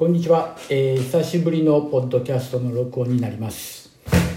[0.00, 3.90] こんにちは、えー、久しぶりのポッドキャストの録音になります、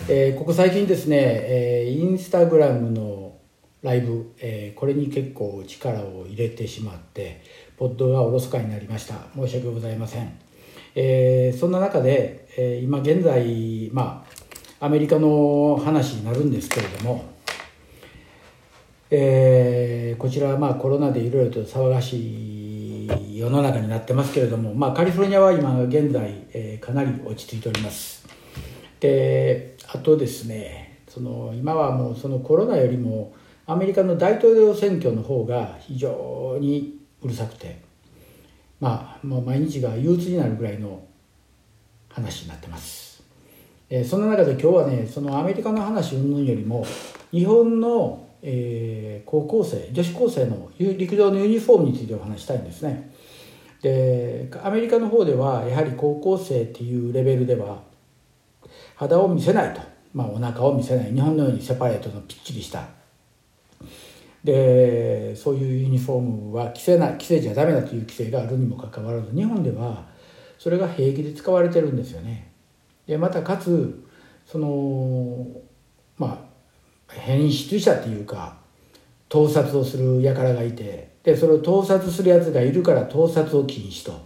[0.10, 3.38] えー、ここ最近ですね、えー、インスタグラムの
[3.82, 7.42] ライブ、えー、これに結構力を入れてしまって
[7.78, 9.16] ポッドがおろそかになりました。
[9.38, 10.38] 申し訳ございません、
[10.96, 14.26] えー、そんな中で、えー、今現在ま
[14.82, 17.32] あアメリカの話になるんですけれども
[19.10, 22.18] えー、こちらはまあコロナでいろいろと騒がし
[22.60, 22.63] い
[23.32, 28.26] 世の中になってますけれども、まあ、カリフォルニアは今現在、えー、かなり落ち着いております。
[29.00, 33.36] であとですねその今はもうそのコロナよりも
[33.66, 37.80] アメリカの大統領選挙の方が非常にうるさくて
[38.80, 41.04] まあもう毎日が憂鬱になるぐらいの
[42.10, 43.24] 話になってます、
[43.90, 46.86] えー、その中で今日はねそのアメリカの話云々よりも
[47.32, 53.10] 日本のえー、高校生女子高生の陸上のユニフォームについてお話したいんですね。
[53.82, 57.82] でアメリカの方ではやはり高校生っていうレベルでは
[58.96, 59.82] 肌を見せないと、
[60.14, 61.14] まあ、お腹を見せない。
[61.14, 62.86] 日本のようにセパレートのぴっちりした。
[64.44, 70.06] でそういうユニフォームは着せない着せちゃダメだという規制があるにもかかわらず日本では
[70.60, 72.52] それが平気で使われてるんですよね。
[73.08, 74.06] でまたかつ
[74.46, 75.48] その
[76.18, 76.53] まあ
[77.16, 78.58] 変質者っていうか
[79.30, 84.22] 盗撮をする輩がいてでそれを盗撮するやつがいるから盗撮を禁止と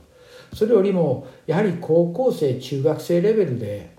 [0.53, 3.95] それよりもやはり高校生中学生レベルで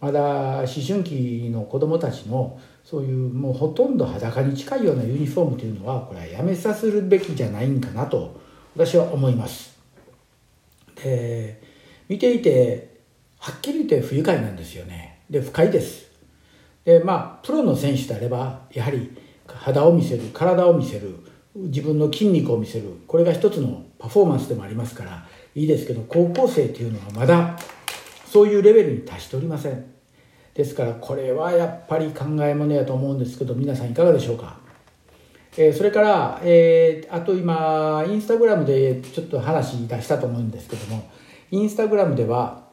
[0.00, 0.20] まだ
[0.58, 8.40] 思春期の子どもたちのそういうもうほとんど裸に近いようなユニフォームというのはこれはやめさせるべきじゃないんかなと
[8.74, 9.76] 私は思います。
[11.02, 11.60] で
[12.08, 12.96] 見ていて
[13.38, 15.18] はっきり言って不愉快なんですよね。
[15.28, 16.05] で不快です。
[16.86, 19.10] でまあプロの選手であればやはり
[19.46, 21.14] 肌を見せる体を見せる
[21.54, 27.58] 自分の筋肉を見せるこれが一つのパフォーマンスでもありますからいいですけど高校生っていうのはまだ
[28.26, 29.96] そういうレベルに達しておりません。
[30.56, 34.56] ですからこれはやっぱり考えものやと思うんですけど皆さんいかがでしょうか、
[35.58, 41.10] えー、それから、えー、あと今インスタグラムでちょっと話出したと思うんですけども
[41.50, 42.64] インスタグラムでは、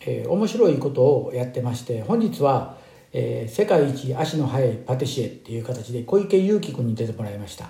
[0.00, 2.78] えー、面白いことをやってまして本日は
[3.12, 7.68] えー、世界一足の速いパティシエっていう形で小池祐樹君に出てもらいました。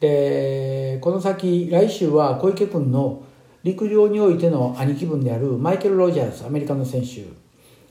[0.00, 3.22] でこの先来週は小池君の
[3.62, 7.26] 陸上においての兄貴分であるマイケル・ロジャースアメリカの選手、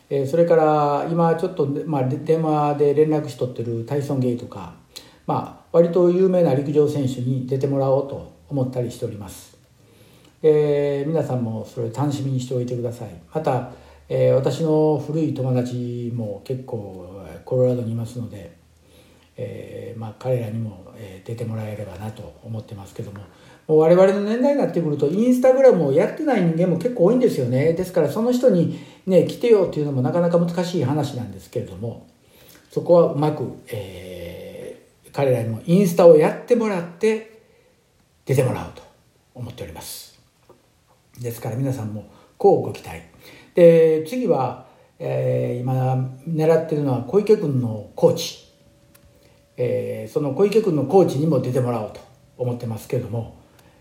[0.09, 4.73] えー、それから今ちょっと、まあ、電話で連絡しとってるタイソン・ゲイとか、
[5.27, 9.55] まあ、割と有名な陸上選手に出てもらおうと思ったりしております、
[10.41, 13.09] えー、皆さんもそれ楽しみにしておいてください。
[13.31, 13.69] また
[14.09, 18.51] えー、私の古い友達も結構コロラドにいますので、
[19.37, 23.19] えーまあ、彼らにも、え、出てもらえればなと思ってますけども
[23.67, 27.73] もう我々の年代になってくるとインスタグラムをやってない人間も結構多いんですよね。
[27.73, 32.07] ですからその人にね来てよっていうのもなかなか難しい話なんですけれども
[32.71, 37.41] そこはうまく、えー、彼らにもインスタをやってもらって
[38.25, 38.81] 出てもらおうと
[39.35, 40.19] 思っております。
[41.21, 42.09] ですから皆さんも
[42.39, 43.08] こうご期待。
[43.59, 44.67] で次は、
[44.99, 48.47] えー、今狙ってるのは小池君のコーチ、
[49.57, 51.99] えー、その小池君のコーチにも出てもらおうと
[52.37, 53.37] 思ってますけども、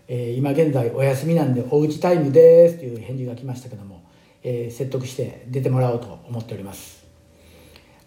[0.09, 4.03] えー、今現在お休みなんでおうちタイムですという返事が来ましたけども、
[4.43, 7.05] えー、説得して出てもらおうと思っております。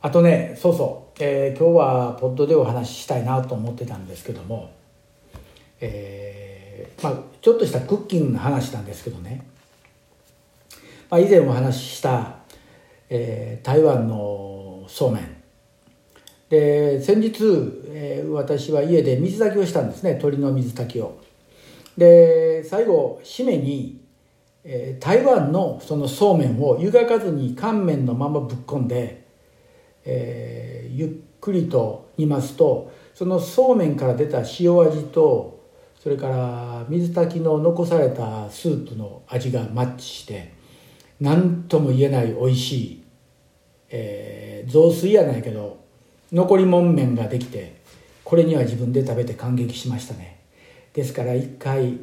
[0.03, 4.73] あとねそうそう、えー、今日はポッドでお話ししたいなと思ってたんですけども
[5.81, 9.51] えー、まあちょっとしたクッキングの話なんですけどね。
[11.13, 12.37] まあ、以前お話しした、
[13.11, 15.43] えー、台湾のそうめん。
[16.49, 17.35] で先日、
[17.89, 20.13] えー、私は家で水炊きをしたんですね。
[20.13, 21.21] 鶏の水炊きを。
[21.99, 24.01] で最後締めに、
[24.65, 29.27] えー、台湾のそのそうめんを湯がかずに乾麺のままぶっ込んで、
[30.07, 31.07] えー、ゆ
[31.37, 35.63] っくりと煮ますとそのそうめんから出た塩味と
[36.03, 40.62] それから水炊きの残されたスープの味がマッチして
[41.23, 43.05] 何とも言えない美味しい、
[43.91, 45.79] えー、雑炊やないけど
[46.33, 47.81] 残りもん麺ができて
[48.25, 50.41] これには自分で食べて感激しましたね。
[50.95, 52.01] ですから一回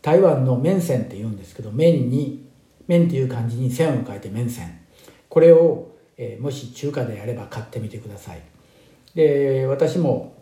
[0.00, 2.46] 台湾の麺線って言うんですけど麺に
[2.86, 4.80] 麺っていう漢字に線を書いて麺線。
[5.28, 8.42] これを、えー、もし中華でやれば買ってみてください。
[9.16, 10.34] で私も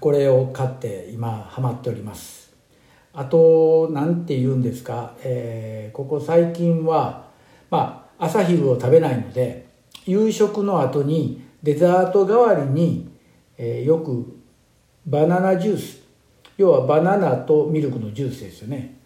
[0.00, 2.52] これを買って今ハマっております。
[3.14, 7.27] あと何て言うんですか、えー、ここ最近は
[7.70, 9.66] まあ、朝昼を食べないので
[10.06, 13.10] 夕食の後にデザート代わりに、
[13.56, 14.38] えー、よく
[15.06, 16.02] バナナジュース。
[16.56, 18.96] 要はバナナとミルクのジュースですよね、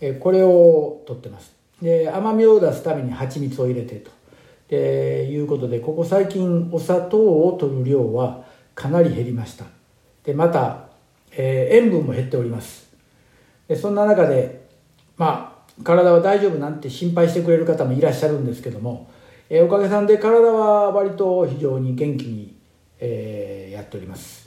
[0.00, 1.54] えー、これをとってます。
[1.82, 4.10] で甘みを出すために蜂蜜を入れてと。
[4.68, 8.44] でいうことでここ最近お砂糖を取る量は
[8.74, 9.66] かなり減りました。
[10.24, 10.88] でまた、
[11.32, 12.90] えー、塩分も減っております。
[13.68, 14.66] でそんな中で
[15.16, 19.10] まあ体は大丈夫なんて心配してくれる方もいらっしゃるんですけども、
[19.50, 22.56] えー、おかげさんで体は割と非常に元気に、
[23.00, 24.44] えー、やっております。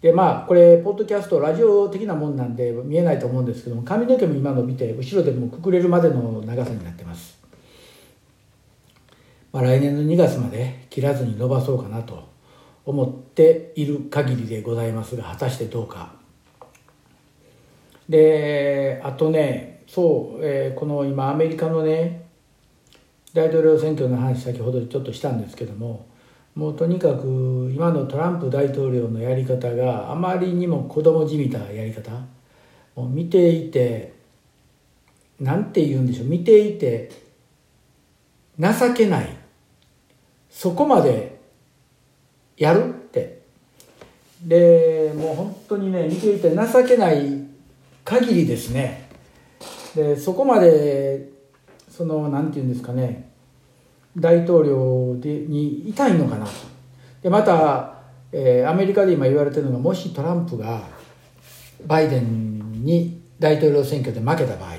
[0.00, 7.36] でまあこれポッドキャストラジオ的なもんなんで見えないと思うんですけども髪の毛も今伸びて後ろでもくくれるまでの長さになってます、
[9.52, 12.28] まあ、来年の2月まで切らずに伸ばそうかなと
[12.86, 16.16] 思っている限りでございますが果たしてどうか。
[18.08, 22.28] であとねそう、えー、この今アメリカのね
[23.32, 26.06] 大統領選挙の話先ほどちょっとしたんですけども
[26.54, 32.10] もうとにかく今のトランプ大統領のやり方があまりにも子供じみたやり方
[32.94, 34.12] もう見ていて
[35.40, 37.10] 何て言うんでしょう見ていて
[38.58, 39.36] 情けない
[40.50, 41.40] そこまで
[42.56, 43.38] やるって。
[44.42, 47.44] でもう本当にね見ていて情けない
[48.04, 49.07] 限りですね
[49.98, 51.28] でそこまで
[51.90, 53.32] その何て言うんですかね
[54.16, 56.46] 大統領でにいたいのかな。
[57.20, 57.94] でまた、
[58.30, 60.82] えー、アメリカで今言われてるのがもしトランプが
[61.84, 64.76] バイデンに大統領選挙で負けた場合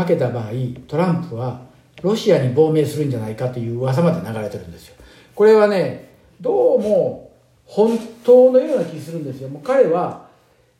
[0.00, 0.50] 負けた場合
[0.86, 1.62] トランプは
[2.00, 4.94] ロシアに亡命するんじゃないかという噂まで流れてるんですよ。
[5.34, 7.32] これはねどうも
[7.64, 9.48] 本当のような気するんですよ。
[9.48, 10.28] もう彼は、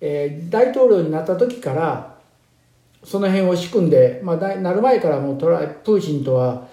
[0.00, 2.11] えー、大統領になった時から
[3.04, 6.68] その辺を仕組んで、まあ、なる前からもうトラプーチンとは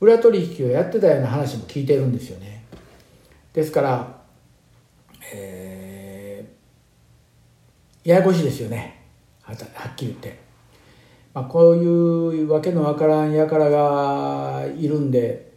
[0.00, 2.64] 裏取引をやってたような話も聞いてるんですよね。
[3.52, 4.20] ですから、
[5.34, 9.02] えー、ややこしいですよね。
[9.42, 10.40] はっきり言って、
[11.34, 15.52] まあ、こういうわけのわからん輩がいるんで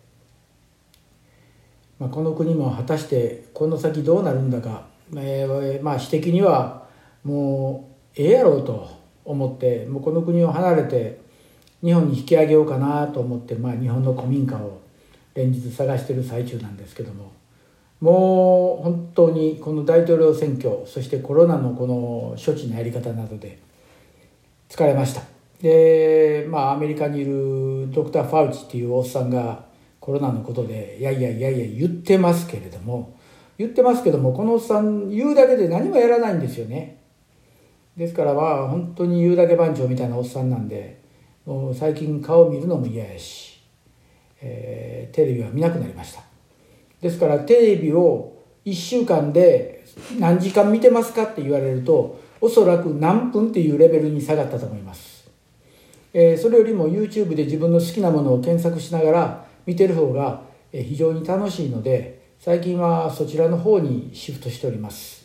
[1.99, 6.87] まあ、この国も果たしてこの先どうなるんだか、えー、まあ私的には
[7.23, 9.04] もうええやろうと。
[9.25, 11.19] 思ってもうこの国を離れて
[11.83, 14.79] 日本に引き上げようかなと思って、まあ、日本の古民家を
[15.33, 17.33] 連日探してる最中なんですけども
[18.01, 23.59] もう本当にこの大統領選挙そしてコロナのこの処置のやり方などで
[24.69, 25.21] 疲れました。
[25.61, 29.65] でまあアメリカにいるドクター・ファウチっていうおっさんが
[29.99, 33.17] コロナのことでいやいやいやいや言ってますけれども
[33.57, 37.04] 言ってますけどもこのおっさん言うだけで何もやらないんですよね。
[37.97, 41.01] ですからまあ本当に言うだけ番長みたいなおっさんなんで
[41.45, 43.61] もう最近顔見るのも嫌やし、
[44.41, 46.21] えー、テレビは見なくなりました
[47.01, 49.85] ですからテレビを1週間で
[50.19, 55.29] 何時間見てますかって言われるとおそらく何分っていうレベルに下がったと思います、
[56.13, 60.41] えー、それよりも YouTube で自分の好きなものを検索しながら見てる方が
[60.71, 65.24] 非常に楽しいので最近はそちらの方にシフトしております。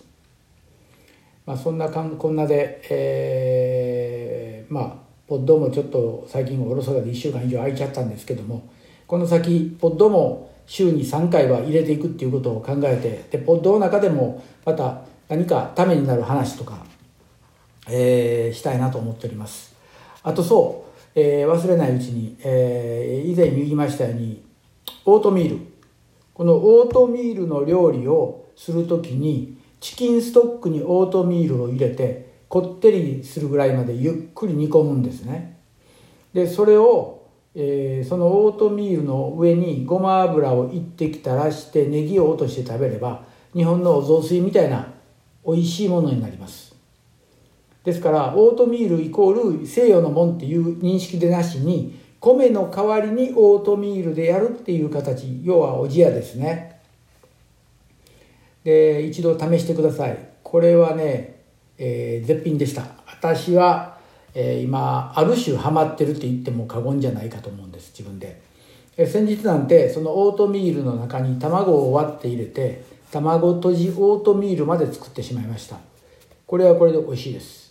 [1.50, 4.94] まあ、そんなかんこんなで、えー、まあ
[5.26, 8.70] ポッドもちょっと最近おろそかで1週間以上空いちゃったんですけども
[9.08, 16.86] この先ポッドも週に3回は入れていくっていうことを考えてでポッドの中でもまた何かためになる話とか、
[17.88, 19.74] えー、したいなと思っております。
[20.22, 24.44] あとそうえー、忘れないうちに、えー、以前言いましたように
[25.04, 25.58] オートミール
[26.32, 35.58] このオートミールの料理をする時にチキンストックにオートミールを入れてこってりするぐらいまでゆっくり煮込むんですね。
[36.34, 44.92] でそれを、えー、そのオートミールの上にごま油を一滴垂らしてネギを落として食べれば日本のお雑炊みたいな
[45.46, 46.74] 美味しいものになります。
[47.84, 56.79] ですからオートミールイコール西洋のもんっていう認識でなしに米の代わりにオートミールでやるっていう形要はおじやですね。
[58.64, 60.18] で一度試してください。
[60.42, 61.42] これはね、
[61.78, 62.84] えー、絶品でした。
[63.06, 63.98] 私は、
[64.34, 68.40] えー、今ある種ハマってるって言っても過言じゃないかと思うんです自分で、
[68.96, 75.76] えー、先日なんてそのオートミールの中に卵を割って入れて卵とじオートミールまで作ってしまいました。
[76.46, 77.70] これはこれで美味しいです。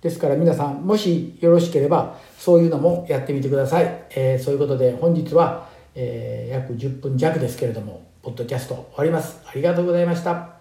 [0.00, 4.04] ですから皆さん、もしよろしければ、そういうのもやってみてください。
[4.10, 9.42] えー、そういうことで本日は、えー、約10分弱ですけれども、ポッドキャスト終わります。
[9.44, 10.53] ありがとうございました。